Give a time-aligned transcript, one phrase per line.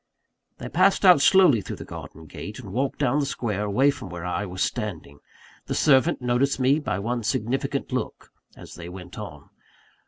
[0.57, 4.09] They passed out slowly through the garden gate, and walked down the square, away from
[4.09, 5.19] where I was standing.
[5.67, 9.51] The servant noticed me by one significant look, as they went on.